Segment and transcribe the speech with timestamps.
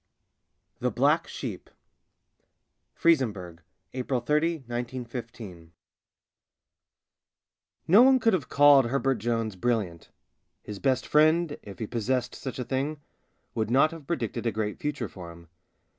[0.79, 1.69] THE BLACK SHEEP
[2.95, 3.61] FRIZENBURG,
[3.93, 5.69] APRIL 30, I915
[7.87, 10.09] No one could have called Herbert Jones brilliant:
[10.63, 12.99] his best friend— if he possessed such a thing—
[13.53, 15.49] would not have predicted a great future for him.